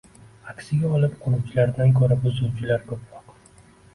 [0.51, 3.37] Aksiga olib, quruvchilardan ko‘ra buzuvchilar ko‘proq.